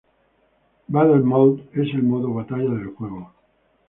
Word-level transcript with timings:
Battle 0.89 1.19
Mode: 1.21 1.69
Es 1.73 1.93
el 1.93 2.01
modo 2.01 2.33
batalla 2.33 2.71
del 2.73 2.87
juego. 2.95 3.35